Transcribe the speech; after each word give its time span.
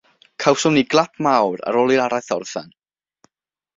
Cawsom 0.43 0.73
ni 0.77 0.83
glap 0.93 1.19
mawr 1.27 1.63
ar 1.67 1.79
ôl 1.83 1.93
i'r 1.97 2.03
araith 2.07 2.33
orffen 2.39 2.77